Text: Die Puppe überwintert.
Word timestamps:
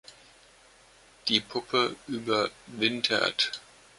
Die 1.27 1.39
Puppe 1.41 1.95
überwintert. 2.07 3.61